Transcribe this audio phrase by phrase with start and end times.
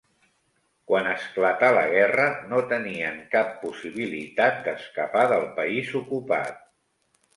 [0.91, 6.59] Quan esclatà la guerra, no tenien cap possibilitat d'escapar del país ocupat.